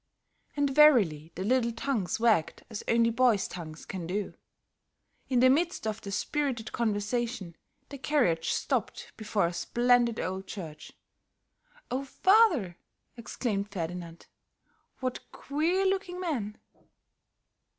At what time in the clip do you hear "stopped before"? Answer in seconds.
8.51-9.45